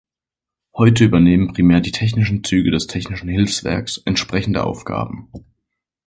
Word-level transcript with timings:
Heute 0.73 1.03
übernehmen 1.03 1.53
primär 1.53 1.79
die 1.79 1.91
Technischen 1.91 2.43
Züge 2.43 2.71
des 2.71 2.87
Technischen 2.87 3.29
Hilfswerks 3.29 4.01
entsprechende 4.03 4.63
Aufgaben. 4.63 5.29